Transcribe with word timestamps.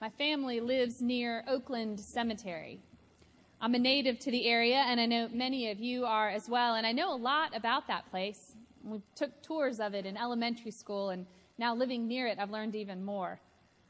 My 0.00 0.08
family 0.08 0.60
lives 0.60 1.02
near 1.02 1.44
Oakland 1.46 2.00
Cemetery. 2.00 2.80
I'm 3.60 3.74
a 3.74 3.78
native 3.78 4.18
to 4.20 4.30
the 4.30 4.46
area, 4.46 4.76
and 4.76 4.98
I 4.98 5.04
know 5.04 5.28
many 5.30 5.70
of 5.70 5.78
you 5.78 6.06
are 6.06 6.30
as 6.30 6.48
well, 6.48 6.76
and 6.76 6.86
I 6.86 6.92
know 6.92 7.12
a 7.12 7.16
lot 7.16 7.54
about 7.54 7.86
that 7.88 8.10
place. 8.10 8.54
We 8.82 9.02
took 9.14 9.42
tours 9.42 9.78
of 9.78 9.92
it 9.92 10.06
in 10.06 10.16
elementary 10.16 10.70
school, 10.70 11.10
and 11.10 11.26
now 11.58 11.74
living 11.74 12.08
near 12.08 12.26
it, 12.28 12.38
I've 12.38 12.50
learned 12.50 12.74
even 12.76 13.04
more. 13.04 13.42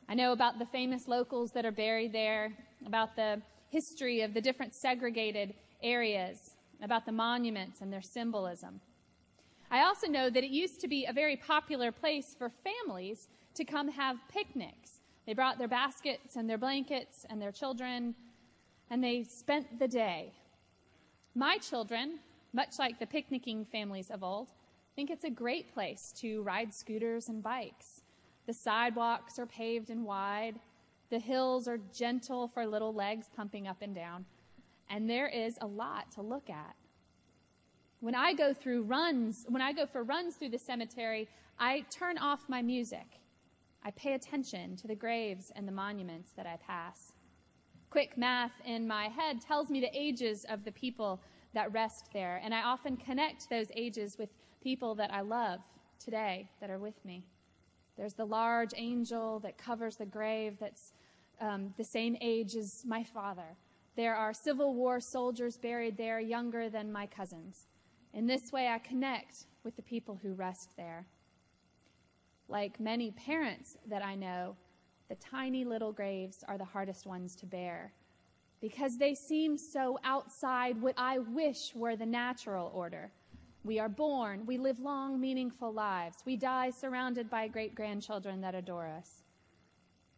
I 0.08 0.14
know 0.14 0.32
about 0.32 0.58
the 0.58 0.66
famous 0.66 1.06
locals 1.06 1.52
that 1.52 1.64
are 1.64 1.70
buried 1.70 2.12
there, 2.12 2.52
about 2.84 3.14
the 3.14 3.40
history 3.68 4.22
of 4.22 4.34
the 4.34 4.40
different 4.40 4.74
segregated 4.74 5.54
areas, 5.80 6.56
about 6.82 7.06
the 7.06 7.12
monuments 7.12 7.82
and 7.82 7.92
their 7.92 8.02
symbolism. 8.02 8.80
I 9.70 9.84
also 9.84 10.08
know 10.08 10.28
that 10.28 10.42
it 10.42 10.50
used 10.50 10.80
to 10.80 10.88
be 10.88 11.04
a 11.04 11.12
very 11.12 11.36
popular 11.36 11.92
place 11.92 12.34
for 12.36 12.50
families 12.64 13.28
to 13.54 13.64
come 13.64 13.92
have 13.92 14.16
picnics. 14.28 14.99
They 15.30 15.34
brought 15.34 15.58
their 15.58 15.68
baskets 15.68 16.34
and 16.34 16.50
their 16.50 16.58
blankets 16.58 17.24
and 17.30 17.40
their 17.40 17.52
children, 17.52 18.16
and 18.90 19.04
they 19.04 19.22
spent 19.22 19.78
the 19.78 19.86
day. 19.86 20.32
My 21.36 21.56
children, 21.58 22.18
much 22.52 22.80
like 22.80 22.98
the 22.98 23.06
picnicking 23.06 23.64
families 23.64 24.10
of 24.10 24.24
old, 24.24 24.48
think 24.96 25.08
it's 25.08 25.22
a 25.22 25.30
great 25.30 25.72
place 25.72 26.12
to 26.16 26.42
ride 26.42 26.74
scooters 26.74 27.28
and 27.28 27.44
bikes. 27.44 28.02
The 28.48 28.52
sidewalks 28.52 29.38
are 29.38 29.46
paved 29.46 29.90
and 29.90 30.04
wide. 30.04 30.58
The 31.10 31.20
hills 31.20 31.68
are 31.68 31.78
gentle 31.96 32.48
for 32.48 32.66
little 32.66 32.92
legs 32.92 33.26
pumping 33.36 33.68
up 33.68 33.82
and 33.82 33.94
down. 33.94 34.24
And 34.88 35.08
there 35.08 35.28
is 35.28 35.56
a 35.60 35.66
lot 35.68 36.10
to 36.16 36.22
look 36.22 36.50
at. 36.50 36.74
When 38.00 38.16
I 38.16 38.32
go 38.32 38.52
through 38.52 38.82
runs, 38.82 39.46
when 39.48 39.62
I 39.62 39.74
go 39.74 39.86
for 39.86 40.02
runs 40.02 40.34
through 40.34 40.48
the 40.48 40.58
cemetery, 40.58 41.28
I 41.56 41.84
turn 41.88 42.18
off 42.18 42.48
my 42.48 42.62
music. 42.62 43.20
I 43.82 43.90
pay 43.92 44.14
attention 44.14 44.76
to 44.76 44.86
the 44.86 44.94
graves 44.94 45.50
and 45.56 45.66
the 45.66 45.72
monuments 45.72 46.32
that 46.36 46.46
I 46.46 46.56
pass. 46.56 47.12
Quick 47.90 48.16
math 48.16 48.52
in 48.64 48.86
my 48.86 49.08
head 49.08 49.40
tells 49.40 49.70
me 49.70 49.80
the 49.80 49.90
ages 49.98 50.44
of 50.48 50.64
the 50.64 50.72
people 50.72 51.20
that 51.54 51.72
rest 51.72 52.06
there, 52.12 52.40
and 52.44 52.54
I 52.54 52.62
often 52.62 52.96
connect 52.96 53.50
those 53.50 53.66
ages 53.74 54.16
with 54.18 54.28
people 54.62 54.94
that 54.96 55.12
I 55.12 55.22
love 55.22 55.60
today 55.98 56.48
that 56.60 56.70
are 56.70 56.78
with 56.78 57.04
me. 57.04 57.24
There's 57.96 58.14
the 58.14 58.24
large 58.24 58.72
angel 58.76 59.40
that 59.40 59.58
covers 59.58 59.96
the 59.96 60.06
grave 60.06 60.56
that's 60.60 60.92
um, 61.40 61.74
the 61.76 61.84
same 61.84 62.16
age 62.20 62.54
as 62.54 62.84
my 62.86 63.02
father. 63.02 63.56
There 63.96 64.14
are 64.14 64.32
Civil 64.32 64.74
War 64.74 65.00
soldiers 65.00 65.56
buried 65.56 65.96
there 65.96 66.20
younger 66.20 66.70
than 66.70 66.92
my 66.92 67.06
cousins. 67.06 67.66
In 68.14 68.26
this 68.26 68.52
way, 68.52 68.68
I 68.68 68.78
connect 68.78 69.46
with 69.64 69.76
the 69.76 69.82
people 69.82 70.18
who 70.22 70.32
rest 70.34 70.76
there. 70.76 71.06
Like 72.50 72.80
many 72.80 73.12
parents 73.12 73.78
that 73.86 74.04
I 74.04 74.16
know, 74.16 74.56
the 75.08 75.14
tiny 75.14 75.64
little 75.64 75.92
graves 75.92 76.42
are 76.48 76.58
the 76.58 76.64
hardest 76.64 77.06
ones 77.06 77.36
to 77.36 77.46
bear 77.46 77.92
because 78.60 78.98
they 78.98 79.14
seem 79.14 79.56
so 79.56 80.00
outside 80.02 80.82
what 80.82 80.94
I 80.98 81.18
wish 81.18 81.72
were 81.76 81.94
the 81.94 82.04
natural 82.04 82.72
order. 82.74 83.12
We 83.62 83.78
are 83.78 83.88
born, 83.88 84.44
we 84.46 84.58
live 84.58 84.80
long, 84.80 85.20
meaningful 85.20 85.72
lives, 85.72 86.18
we 86.26 86.36
die 86.36 86.70
surrounded 86.70 87.30
by 87.30 87.46
great 87.46 87.76
grandchildren 87.76 88.40
that 88.40 88.56
adore 88.56 88.88
us. 88.88 89.22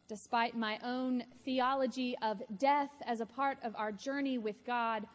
Despite 0.09 0.57
my 0.57 0.79
own 0.83 1.25
theology 1.45 2.17
of 2.23 2.43
death 2.59 2.93
as 3.07 3.21
a 3.21 3.27
part 3.27 3.59
of 3.63 3.77
our 3.77 3.93
journey 3.93 4.39
with 4.39 4.65
God, 4.65 5.07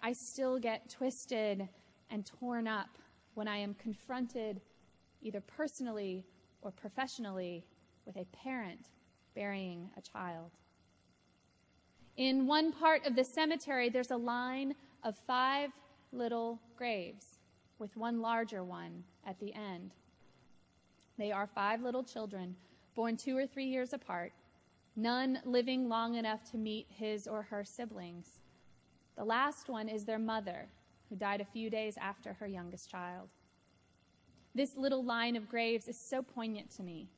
I 0.00 0.12
still 0.12 0.60
get 0.60 0.88
twisted 0.88 1.68
and 2.08 2.24
torn 2.24 2.68
up 2.68 2.98
when 3.34 3.48
I 3.48 3.56
am 3.56 3.74
confronted, 3.74 4.60
either 5.22 5.40
personally 5.40 6.24
or 6.62 6.70
professionally, 6.70 7.64
with 8.06 8.16
a 8.16 8.24
parent 8.26 8.86
burying 9.34 9.90
a 9.96 10.00
child. 10.00 10.50
In 12.16 12.46
one 12.46 12.72
part 12.72 13.06
of 13.06 13.16
the 13.16 13.24
cemetery, 13.24 13.88
there's 13.88 14.10
a 14.10 14.16
line 14.16 14.74
of 15.02 15.16
five 15.26 15.70
little 16.12 16.60
graves 16.76 17.38
with 17.78 17.96
one 17.96 18.20
larger 18.20 18.62
one 18.62 19.04
at 19.26 19.38
the 19.40 19.52
end. 19.54 19.92
They 21.18 21.32
are 21.32 21.46
five 21.46 21.82
little 21.82 22.04
children 22.04 22.56
born 22.94 23.16
two 23.16 23.36
or 23.36 23.46
three 23.46 23.64
years 23.64 23.92
apart, 23.92 24.32
none 24.96 25.40
living 25.44 25.88
long 25.88 26.16
enough 26.16 26.44
to 26.50 26.58
meet 26.58 26.86
his 26.90 27.26
or 27.26 27.42
her 27.42 27.64
siblings. 27.64 28.40
The 29.16 29.24
last 29.24 29.68
one 29.68 29.88
is 29.88 30.04
their 30.04 30.18
mother, 30.18 30.68
who 31.08 31.16
died 31.16 31.40
a 31.40 31.46
few 31.46 31.70
days 31.70 31.96
after 32.00 32.34
her 32.34 32.46
youngest 32.46 32.90
child. 32.90 33.28
This 34.54 34.76
little 34.76 35.02
line 35.02 35.36
of 35.36 35.48
graves 35.48 35.88
is 35.88 35.98
so 35.98 36.22
poignant 36.22 36.70
to 36.76 36.82
me, 36.82 37.08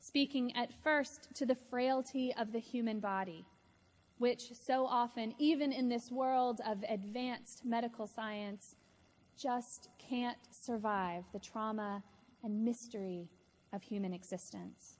speaking 0.00 0.54
at 0.54 0.72
first 0.82 1.34
to 1.34 1.46
the 1.46 1.54
frailty 1.54 2.34
of 2.34 2.52
the 2.52 2.58
human 2.58 3.00
body, 3.00 3.46
which 4.18 4.52
so 4.52 4.86
often, 4.86 5.34
even 5.38 5.72
in 5.72 5.88
this 5.88 6.10
world 6.10 6.60
of 6.66 6.84
advanced 6.88 7.64
medical 7.64 8.06
science, 8.06 8.76
just 9.36 9.88
can't 9.98 10.38
survive 10.50 11.24
the 11.32 11.38
trauma 11.38 12.02
and 12.42 12.64
mystery 12.64 13.30
of 13.72 13.82
human 13.82 14.12
existence. 14.12 14.98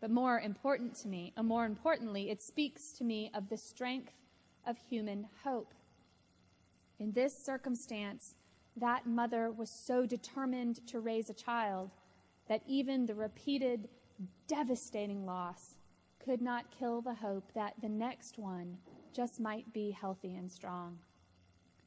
But 0.00 0.10
more 0.10 0.38
important 0.38 0.94
to 0.96 1.08
me, 1.08 1.32
and 1.36 1.48
more 1.48 1.64
importantly, 1.64 2.30
it 2.30 2.42
speaks 2.42 2.92
to 2.92 3.04
me 3.04 3.30
of 3.34 3.48
the 3.48 3.56
strength 3.56 4.14
of 4.66 4.76
human 4.76 5.26
hope. 5.42 5.72
In 6.98 7.12
this 7.12 7.36
circumstance, 7.36 8.34
that 8.80 9.06
mother 9.06 9.50
was 9.50 9.70
so 9.70 10.06
determined 10.06 10.86
to 10.86 11.00
raise 11.00 11.30
a 11.30 11.34
child 11.34 11.90
that 12.48 12.62
even 12.66 13.06
the 13.06 13.14
repeated 13.14 13.88
devastating 14.46 15.26
loss 15.26 15.76
could 16.18 16.40
not 16.40 16.70
kill 16.70 17.00
the 17.00 17.14
hope 17.14 17.52
that 17.54 17.74
the 17.80 17.88
next 17.88 18.38
one 18.38 18.76
just 19.12 19.40
might 19.40 19.72
be 19.72 19.90
healthy 19.90 20.36
and 20.36 20.50
strong. 20.50 20.98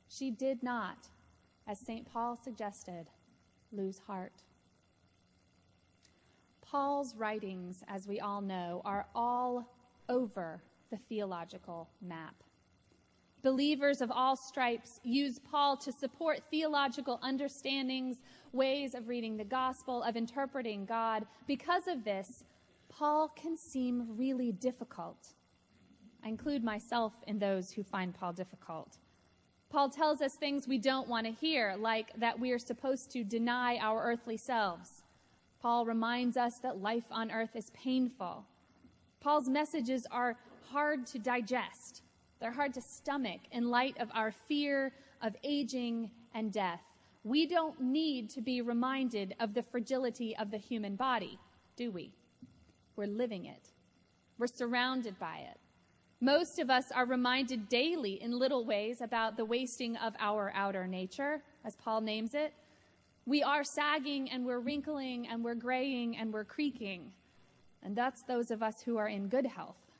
She 0.07 0.31
did 0.31 0.63
not, 0.63 1.09
as 1.68 1.79
St. 1.79 2.12
Paul 2.12 2.35
suggested, 2.35 3.09
lose 3.72 4.00
heart. 4.00 4.44
Paul's 6.62 7.16
writings, 7.16 7.84
as 7.88 8.08
we 8.08 8.19
all 8.19 8.41
know, 8.41 8.81
are 8.85 9.08
all 9.13 9.66
over 10.09 10.63
the 10.90 10.97
theological 10.97 11.90
map. 12.02 12.35
Believers 13.44 14.02
of 14.02 14.12
all 14.12 14.35
stripes 14.35 15.00
use 15.03 15.40
Paul 15.40 15.75
to 15.78 15.91
support 15.91 16.41
theological 16.52 17.19
understandings, 17.24 18.18
ways 18.53 18.94
of 18.94 19.07
reading 19.07 19.35
the 19.35 19.44
gospel, 19.44 20.03
of 20.03 20.16
interpreting 20.16 20.85
God. 20.85 21.25
Because 21.47 21.88
of 21.88 22.03
this, 22.03 22.44
Paul 22.90 23.29
can 23.29 23.57
seem 23.57 24.16
really 24.16 24.52
difficult. 24.52 25.34
I 26.24 26.28
include 26.28 26.63
myself 26.63 27.13
in 27.25 27.40
those 27.40 27.72
who 27.72 27.84
find 27.84 28.13
Paul 28.13 28.34
difficult. 28.34 28.97
Paul 29.72 29.90
tells 29.90 30.22
us 30.22 30.35
things 30.35 30.68
we 30.68 30.78
don't 30.78 31.08
want 31.08 31.25
to 31.25 31.31
hear, 31.31 31.75
like 31.79 32.12
that 32.19 32.40
we 32.40 32.52
are 32.52 32.59
supposed 32.59 33.09
to 33.12 33.23
deny 33.23 33.78
our 33.78 34.03
earthly 34.03 34.38
selves. 34.38 35.03
Paul 35.62 35.85
reminds 35.85 36.38
us 36.38 36.59
that 36.59 36.81
life 36.81 37.06
on 37.09 37.31
earth 37.31 37.56
is 37.56 37.72
painful. 37.72 38.46
Paul's 39.19 39.47
messages 39.47 40.06
are 40.12 40.38
hard 40.72 41.08
to 41.08 41.19
digest. 41.19 42.01
They're 42.41 42.52
hard 42.52 42.74
to 42.74 42.81
stomach 42.81 43.41
in 43.52 43.69
light 43.69 43.96
of 44.00 44.09
our 44.16 44.31
fear 44.31 44.91
of 45.22 45.35
aging 45.44 46.09
and 46.34 46.52
death. 46.52 46.81
We 47.24 47.46
don't 47.46 47.79
need 47.79 48.31
to 48.31 48.41
be 48.41 48.62
reminded 48.62 49.35
of 49.40 49.53
the 49.53 49.62
fragility 49.62 50.35
of 50.38 50.50
the 50.50 50.57
human 50.57 50.96
body, 50.96 51.38
do 51.78 51.91
we? 51.91 52.12
We're 52.96 53.06
living 53.06 53.46
it. 53.46 53.69
We're 54.40 54.47
surrounded 54.47 55.19
by 55.19 55.46
it. 55.52 55.59
Most 56.19 56.57
of 56.57 56.72
us 56.72 56.91
are 56.91 57.06
reminded 57.06 57.69
daily 57.69 58.22
in 58.22 58.31
little 58.31 58.66
ways 58.66 59.02
about 59.02 59.38
the 59.38 59.46
wasting 59.46 59.96
of 59.97 60.16
our 60.19 60.52
outer 60.56 60.88
nature, 60.88 61.44
as 61.63 61.75
Paul 61.75 62.02
names 62.02 62.34
it. 62.34 62.53
We 63.28 63.44
are 63.44 63.63
sagging 63.63 64.31
and 64.31 64.46
we're 64.46 64.59
wrinkling 64.59 65.28
and 65.28 65.44
we're 65.44 65.53
graying 65.53 66.18
and 66.18 66.34
we're 66.34 66.44
creaking. 66.44 67.12
And 67.84 67.96
that's 67.96 68.23
those 68.23 68.50
of 68.50 68.63
us 68.63 68.81
who 68.81 68.97
are 68.97 69.08
in 69.08 69.28
good 69.28 69.46
health. 69.46 69.91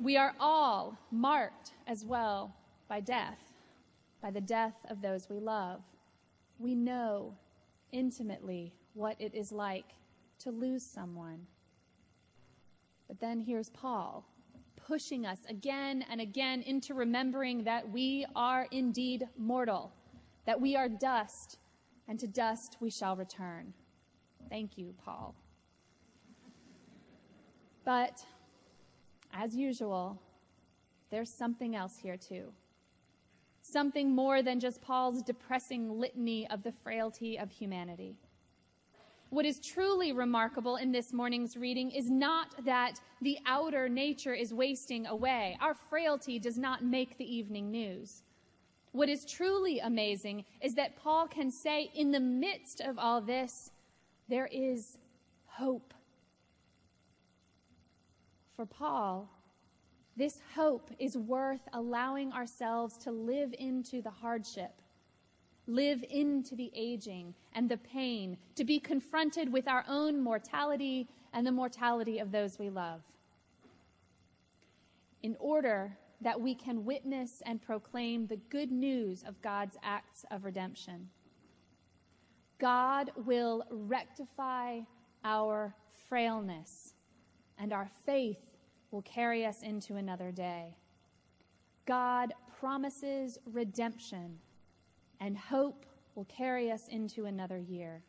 We 0.00 0.16
are 0.16 0.34
all 0.40 0.98
marked 1.10 1.72
as 1.86 2.04
well 2.04 2.54
by 2.88 3.00
death, 3.00 3.38
by 4.20 4.30
the 4.30 4.40
death 4.40 4.74
of 4.90 5.00
those 5.00 5.28
we 5.28 5.38
love. 5.38 5.82
We 6.58 6.74
know 6.74 7.34
intimately 7.92 8.74
what 8.92 9.16
it 9.20 9.34
is 9.34 9.52
like 9.52 9.92
to 10.40 10.50
lose 10.50 10.84
someone. 10.84 11.46
But 13.08 13.20
then 13.20 13.40
here's 13.40 13.70
Paul 13.70 14.26
pushing 14.86 15.24
us 15.24 15.38
again 15.48 16.04
and 16.10 16.20
again 16.20 16.60
into 16.62 16.92
remembering 16.92 17.64
that 17.64 17.88
we 17.90 18.26
are 18.36 18.66
indeed 18.70 19.26
mortal, 19.38 19.92
that 20.44 20.60
we 20.60 20.76
are 20.76 20.88
dust, 20.88 21.58
and 22.06 22.18
to 22.20 22.26
dust 22.26 22.76
we 22.80 22.90
shall 22.90 23.16
return. 23.16 23.72
Thank 24.50 24.76
you, 24.76 24.94
Paul. 25.02 25.34
But 27.84 28.24
as 29.34 29.54
usual, 29.54 30.20
there's 31.10 31.30
something 31.30 31.76
else 31.76 31.98
here 31.98 32.16
too. 32.16 32.52
Something 33.62 34.14
more 34.14 34.42
than 34.42 34.60
just 34.60 34.80
Paul's 34.80 35.22
depressing 35.22 35.98
litany 35.98 36.48
of 36.50 36.62
the 36.62 36.72
frailty 36.72 37.38
of 37.38 37.50
humanity. 37.50 38.16
What 39.30 39.46
is 39.46 39.58
truly 39.58 40.12
remarkable 40.12 40.76
in 40.76 40.92
this 40.92 41.12
morning's 41.12 41.56
reading 41.56 41.90
is 41.90 42.08
not 42.08 42.54
that 42.64 43.00
the 43.20 43.38
outer 43.46 43.88
nature 43.88 44.34
is 44.34 44.54
wasting 44.54 45.06
away. 45.06 45.56
Our 45.60 45.74
frailty 45.74 46.38
does 46.38 46.56
not 46.56 46.84
make 46.84 47.18
the 47.18 47.34
evening 47.36 47.70
news. 47.70 48.22
What 48.92 49.08
is 49.08 49.24
truly 49.24 49.80
amazing 49.80 50.44
is 50.60 50.74
that 50.76 50.96
Paul 50.96 51.26
can 51.26 51.50
say, 51.50 51.90
in 51.96 52.12
the 52.12 52.20
midst 52.20 52.80
of 52.80 52.96
all 52.96 53.20
this, 53.20 53.72
there 54.28 54.48
is 54.52 54.98
hope. 55.46 55.92
For 58.56 58.66
Paul, 58.66 59.28
this 60.16 60.40
hope 60.54 60.90
is 60.98 61.16
worth 61.16 61.68
allowing 61.72 62.32
ourselves 62.32 62.96
to 62.98 63.10
live 63.10 63.52
into 63.58 64.00
the 64.00 64.10
hardship, 64.10 64.80
live 65.66 66.04
into 66.08 66.54
the 66.54 66.70
aging 66.74 67.34
and 67.54 67.68
the 67.68 67.78
pain, 67.78 68.36
to 68.54 68.64
be 68.64 68.78
confronted 68.78 69.52
with 69.52 69.66
our 69.66 69.84
own 69.88 70.22
mortality 70.22 71.08
and 71.32 71.44
the 71.44 71.52
mortality 71.52 72.20
of 72.20 72.30
those 72.30 72.58
we 72.58 72.70
love. 72.70 73.02
In 75.22 75.36
order 75.40 75.98
that 76.20 76.40
we 76.40 76.54
can 76.54 76.84
witness 76.84 77.42
and 77.44 77.60
proclaim 77.60 78.26
the 78.26 78.36
good 78.48 78.72
news 78.72 79.24
of 79.26 79.40
God's 79.42 79.76
acts 79.82 80.24
of 80.30 80.44
redemption. 80.44 81.08
God 82.58 83.10
will 83.26 83.64
rectify 83.70 84.80
our 85.24 85.74
frailness, 86.08 86.93
and 87.58 87.72
our 87.72 87.88
faith 88.06 88.40
will 88.90 89.02
carry 89.02 89.44
us 89.44 89.62
into 89.62 89.96
another 89.96 90.30
day. 90.30 90.76
God 91.86 92.32
promises 92.58 93.38
redemption, 93.52 94.38
and 95.20 95.36
hope 95.36 95.86
will 96.14 96.24
carry 96.26 96.70
us 96.70 96.88
into 96.88 97.26
another 97.26 97.58
year. 97.58 98.02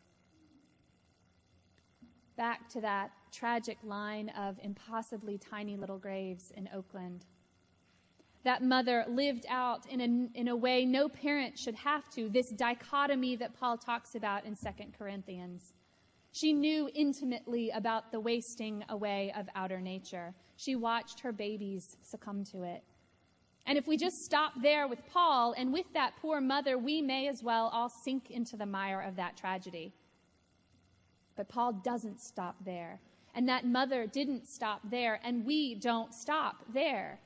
Back 2.37 2.69
to 2.69 2.81
that 2.81 3.11
tragic 3.31 3.77
line 3.83 4.29
of 4.29 4.57
impossibly 4.61 5.37
tiny 5.37 5.77
little 5.77 5.97
graves 5.97 6.51
in 6.55 6.69
Oakland 6.73 7.25
that 8.45 8.63
mother 8.63 9.03
lived 9.09 9.45
out 9.49 9.87
in 9.87 10.01
a, 10.01 10.39
in 10.39 10.47
a 10.47 10.55
way 10.55 10.85
no 10.85 11.09
parent 11.09 11.57
should 11.57 11.75
have 11.75 12.07
to, 12.11 12.29
this 12.29 12.51
dichotomy 12.51 13.35
that 13.35 13.59
Paul 13.59 13.75
talks 13.75 14.13
about 14.13 14.45
in 14.45 14.55
2 14.55 14.69
Corinthians. 14.97 15.73
She 16.35 16.51
knew 16.51 16.89
intimately 16.93 17.69
about 17.69 18.11
the 18.11 18.19
wasting 18.19 18.83
away 18.89 19.31
of 19.37 19.47
outer 19.55 19.79
nature. 19.79 20.33
She 20.57 20.75
watched 20.75 21.21
her 21.21 21.31
babies 21.31 21.95
succumb 22.01 22.43
to 22.51 22.63
it. 22.63 22.83
And 23.65 23.77
if 23.77 23.87
we 23.87 23.95
just 23.95 24.25
stop 24.25 24.51
there 24.61 24.85
with 24.85 24.99
Paul 25.13 25.53
and 25.57 25.71
with 25.71 25.85
that 25.93 26.17
poor 26.21 26.41
mother, 26.41 26.77
we 26.77 27.01
may 27.01 27.29
as 27.29 27.41
well 27.41 27.69
all 27.71 27.87
sink 27.87 28.31
into 28.31 28.57
the 28.57 28.65
mire 28.65 28.99
of 28.99 29.15
that 29.15 29.37
tragedy. 29.37 29.93
But 31.37 31.47
Paul 31.47 31.71
doesn't 31.71 32.19
stop 32.19 32.57
there. 32.65 32.99
And 33.33 33.47
that 33.47 33.65
mother 33.65 34.05
didn't 34.05 34.45
stop 34.45 34.81
there, 34.83 35.21
and 35.23 35.45
we 35.45 35.75
don't 35.75 36.13
stop 36.13 36.65
there. 36.73 37.21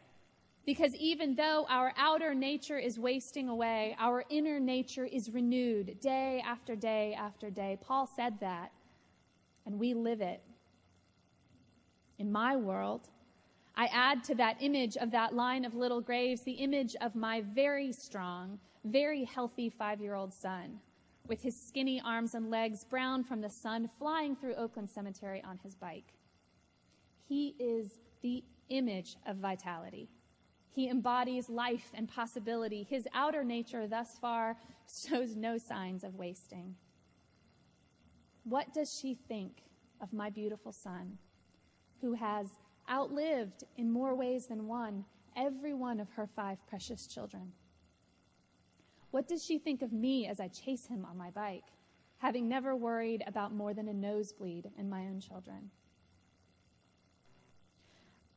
Because 0.68 0.94
even 0.94 1.34
though 1.34 1.66
our 1.68 1.94
outer 1.98 2.36
nature 2.36 2.78
is 2.78 3.00
wasting 3.00 3.50
away, 3.50 3.96
our 3.98 4.24
inner 4.30 4.60
nature 4.60 5.06
is 5.06 5.32
renewed 5.32 6.00
day 6.00 6.44
after 6.46 6.76
day 6.76 7.16
after 7.18 7.50
day. 7.50 7.80
Paul 7.82 8.06
said 8.06 8.40
that, 8.42 8.72
and 9.70 9.80
we 9.80 9.94
live 9.94 10.20
it. 10.20 10.42
In 12.18 12.32
my 12.32 12.56
world, 12.56 13.08
I 13.76 13.86
add 13.94 14.24
to 14.24 14.36
that 14.36 14.58
image 14.62 14.98
of 14.98 15.12
that 15.12 15.36
line 15.36 15.64
of 15.64 15.76
little 15.76 16.02
graves 16.02 16.42
the 16.42 16.54
image 16.54 16.96
of 17.02 17.14
my 17.16 17.42
very 17.42 17.92
strong, 17.92 18.58
very 18.84 19.24
healthy 19.24 19.70
five 19.70 20.02
year 20.02 20.16
old 20.16 20.34
son, 20.34 20.80
with 21.28 21.44
his 21.44 21.56
skinny 21.56 22.02
arms 22.04 22.34
and 22.34 22.50
legs 22.50 22.84
brown 22.84 23.24
from 23.24 23.42
the 23.42 23.50
sun, 23.50 23.88
flying 24.00 24.36
through 24.36 24.56
Oakland 24.56 24.90
Cemetery 24.90 25.44
on 25.48 25.60
his 25.64 25.76
bike. 25.76 26.16
He 27.28 27.56
is 27.60 28.00
the 28.24 28.44
image 28.70 29.18
of 29.28 29.38
vitality. 29.38 30.10
He 30.72 30.90
embodies 30.90 31.48
life 31.48 31.92
and 31.94 32.08
possibility. 32.08 32.88
His 32.90 33.08
outer 33.14 33.44
nature 33.44 33.88
thus 33.88 34.18
far 34.20 34.58
shows 35.08 35.36
no 35.36 35.60
signs 35.60 36.04
of 36.04 36.16
wasting. 36.16 36.76
What 38.50 38.74
does 38.74 38.92
she 38.92 39.14
think 39.14 39.62
of 40.02 40.12
my 40.12 40.32
beautiful 40.32 40.72
son, 40.72 41.20
who 42.02 42.14
has 42.14 42.48
outlived 42.90 43.64
in 43.78 43.92
more 43.92 44.16
ways 44.16 44.48
than 44.48 44.68
one 44.68 45.06
every 45.38 45.76
one 45.76 46.00
of 46.00 46.10
her 46.10 46.26
five 46.26 46.58
precious 46.68 47.06
children? 47.06 47.52
What 49.12 49.28
does 49.28 49.46
she 49.46 49.60
think 49.60 49.84
of 49.84 49.94
me 49.94 50.26
as 50.26 50.40
I 50.40 50.48
chase 50.48 50.88
him 50.88 51.06
on 51.08 51.16
my 51.16 51.30
bike, 51.30 51.66
having 52.18 52.50
never 52.50 52.76
worried 52.76 53.24
about 53.28 53.54
more 53.54 53.76
than 53.76 53.88
a 53.88 53.94
nosebleed 53.94 54.72
in 54.80 54.90
my 54.90 55.02
own 55.02 55.20
children? 55.20 55.70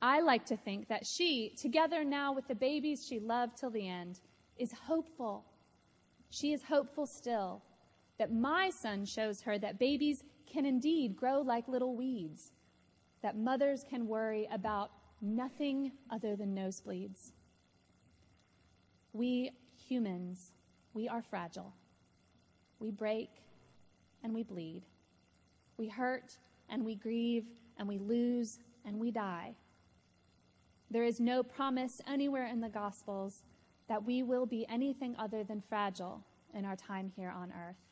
I 0.03 0.21
like 0.21 0.45
to 0.47 0.59
think 0.59 0.89
that 0.89 1.07
she, 1.07 1.55
together 1.57 2.05
now 2.05 2.35
with 2.35 2.49
the 2.49 2.55
babies 2.55 3.07
she 3.07 3.19
loved 3.19 3.57
till 3.57 3.71
the 3.71 3.89
end, 3.89 4.21
is 4.59 4.73
hopeful. 4.73 5.47
She 6.29 6.53
is 6.53 6.65
hopeful 6.65 7.07
still 7.07 7.63
that 8.23 8.33
my 8.33 8.71
son 8.71 9.05
shows 9.05 9.41
her 9.41 9.59
that 9.59 9.81
babies 9.81 10.23
can 10.47 10.65
indeed 10.65 11.17
grow 11.17 11.41
like 11.41 11.67
little 11.67 11.97
weeds, 11.97 12.53
that 13.21 13.37
mothers 13.37 13.85
can 13.91 14.07
worry 14.07 14.49
about 14.53 14.93
nothing 15.21 15.91
other 16.09 16.37
than 16.37 16.55
nosebleeds. 16.55 17.33
We 19.13 19.51
humans, 19.89 20.53
we 20.95 21.09
are 21.09 21.21
fragile. 21.21 21.75
We 22.79 22.93
break 22.93 23.29
and 24.23 24.33
we 24.33 24.45
bleed. 24.45 24.83
We 25.77 25.89
hurt 25.89 26.39
and 26.69 26.85
we 26.85 26.95
grieve 26.95 27.47
and 27.77 27.89
we 27.89 27.99
lose 27.99 28.61
and 28.85 29.01
we 29.01 29.11
die. 29.11 29.57
There 30.93 31.03
is 31.03 31.19
no 31.19 31.43
promise 31.43 32.01
anywhere 32.07 32.47
in 32.47 32.61
the 32.61 32.69
Gospels 32.69 33.43
that 33.89 34.05
we 34.05 34.23
will 34.23 34.47
be 34.47 34.65
anything 34.69 35.17
other 35.19 35.43
than 35.43 35.61
fragile 35.61 36.23
in 36.55 36.65
our 36.65 36.77
time 36.77 37.11
here 37.17 37.35
on 37.37 37.53
earth. 37.53 37.92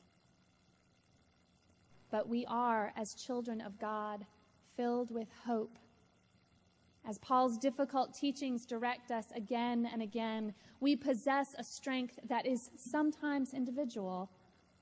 But 2.10 2.28
we 2.28 2.44
are, 2.46 2.92
as 2.96 3.14
children 3.14 3.60
of 3.60 3.78
God, 3.78 4.26
filled 4.76 5.10
with 5.10 5.28
hope. 5.46 5.78
As 7.08 7.18
Paul's 7.18 7.56
difficult 7.56 8.14
teachings 8.14 8.66
direct 8.66 9.10
us 9.10 9.26
again 9.34 9.88
and 9.90 10.02
again, 10.02 10.54
we 10.80 10.96
possess 10.96 11.54
a 11.58 11.64
strength 11.64 12.18
that 12.28 12.46
is 12.46 12.70
sometimes 12.76 13.54
individual, 13.54 14.30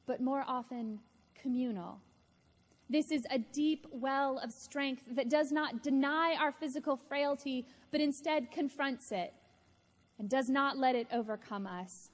but 0.06 0.20
more 0.20 0.44
often 0.46 0.98
communal. 1.40 2.00
This 2.90 3.10
is 3.10 3.26
a 3.30 3.38
deep 3.38 3.86
well 3.92 4.38
of 4.38 4.50
strength 4.50 5.02
that 5.12 5.28
does 5.28 5.52
not 5.52 5.82
deny 5.82 6.34
our 6.40 6.52
physical 6.52 6.96
frailty, 6.96 7.66
but 7.90 8.00
instead 8.00 8.50
confronts 8.50 9.12
it 9.12 9.34
and 10.18 10.28
does 10.28 10.48
not 10.48 10.78
let 10.78 10.94
it 10.94 11.06
overcome 11.12 11.66
us. 11.66 12.10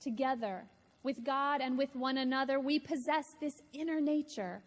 Together, 0.00 0.66
with 1.06 1.22
God 1.22 1.60
and 1.60 1.78
with 1.78 1.94
one 1.94 2.18
another, 2.18 2.58
we 2.58 2.80
possess 2.80 3.36
this 3.40 3.62
inner 3.72 4.00
nature, 4.00 4.60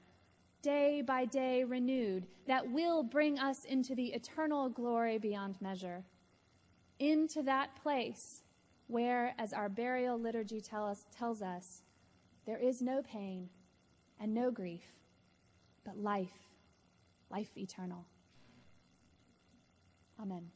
day 0.61 1.01
by 1.01 1.25
day 1.25 1.65
renewed, 1.65 2.25
that 2.47 2.71
will 2.71 3.03
bring 3.03 3.37
us 3.37 3.65
into 3.65 3.93
the 3.93 4.13
eternal 4.13 4.69
glory 4.69 5.17
beyond 5.17 5.57
measure. 5.59 6.01
Into 6.97 7.43
that 7.43 7.75
place 7.83 8.43
where, 8.87 9.35
as 9.37 9.51
our 9.51 9.67
burial 9.67 10.17
liturgy 10.17 10.61
tell 10.61 10.87
us, 10.87 11.07
tells 11.15 11.41
us, 11.41 11.81
there 12.45 12.57
is 12.57 12.81
no 12.81 13.01
pain 13.01 13.49
and 14.17 14.33
no 14.33 14.49
grief, 14.49 14.85
but 15.85 15.97
life, 15.97 16.47
life 17.29 17.51
eternal. 17.57 18.05
Amen. 20.21 20.51